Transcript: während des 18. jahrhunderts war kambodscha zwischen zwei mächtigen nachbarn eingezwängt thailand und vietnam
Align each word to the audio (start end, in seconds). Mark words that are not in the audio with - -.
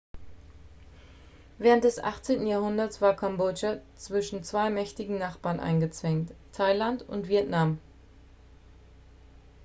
während 1.59 1.83
des 1.83 1.99
18. 2.03 2.47
jahrhunderts 2.47 3.01
war 3.01 3.15
kambodscha 3.15 3.77
zwischen 3.95 4.43
zwei 4.43 4.71
mächtigen 4.71 5.19
nachbarn 5.19 5.59
eingezwängt 5.59 6.31
thailand 6.53 7.07
und 7.07 7.27
vietnam 7.27 7.77